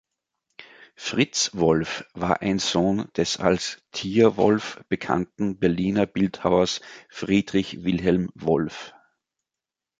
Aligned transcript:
Fritz 0.95 1.51
Wolff 1.53 2.05
war 2.15 2.41
ein 2.41 2.57
Sohn 2.57 3.07
des 3.17 3.37
als 3.37 3.83
„Tier-Wolff“ 3.91 4.83
bekannten 4.89 5.59
Berliner 5.59 6.07
Bildhauers 6.07 6.81
Friedrich 7.07 7.83
Wilhelm 7.83 8.31
Wolff. 8.33 8.95